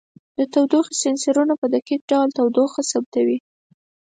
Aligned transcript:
د 0.37 0.39
تودوخې 0.53 0.93
سینسرونو 1.01 1.53
په 1.61 1.65
دقیق 1.73 2.01
ډول 2.11 2.29
تودوخه 2.37 2.81
ثبتوي. 2.91 3.37